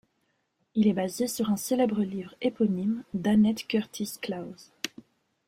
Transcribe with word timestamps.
Il 0.73 0.87
est 0.87 0.93
basé 0.93 1.27
sur 1.27 1.51
un 1.51 1.57
célèbre 1.57 2.01
livre 2.01 2.33
éponyme 2.41 3.03
d'Annette 3.13 3.67
Curtis 3.67 4.17
Klause. 4.19 4.71